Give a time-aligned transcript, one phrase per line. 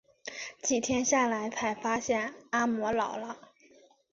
[0.63, 3.37] 几天下来才发现阿嬤老了